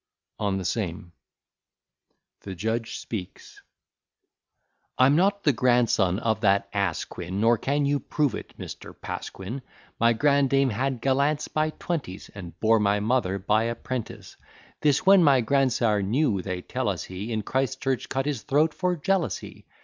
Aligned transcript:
ON 0.39 0.57
THE 0.57 0.65
SAME 0.65 1.11
THE 2.39 2.55
JUDGE 2.55 2.97
SPEAKS 2.97 3.61
I'm 4.97 5.15
not 5.15 5.43
the 5.43 5.53
grandson 5.53 6.17
of 6.17 6.41
that 6.41 6.67
ass 6.73 7.05
Quin; 7.05 7.39
Nor 7.39 7.59
can 7.59 7.85
you 7.85 7.99
prove 7.99 8.33
it, 8.33 8.57
Mr. 8.57 8.99
Pasquin. 8.99 9.61
My 9.99 10.13
grandame 10.13 10.71
had 10.71 11.01
gallants 11.01 11.47
by 11.49 11.69
twenties, 11.69 12.31
And 12.33 12.59
bore 12.59 12.79
my 12.79 12.99
mother 12.99 13.37
by 13.37 13.65
a 13.65 13.75
'prentice. 13.75 14.37
This 14.81 15.05
when 15.05 15.23
my 15.23 15.39
grandsire 15.41 16.01
knew, 16.01 16.41
they 16.41 16.63
tell 16.63 16.89
us 16.89 17.03
he 17.03 17.31
In 17.31 17.43
Christ 17.43 17.79
Church 17.79 18.09
cut 18.09 18.25
his 18.25 18.41
throat 18.41 18.73
for 18.73 18.95
jealousy. 18.95 19.67